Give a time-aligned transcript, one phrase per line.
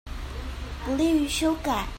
[0.83, 1.87] 不利於修改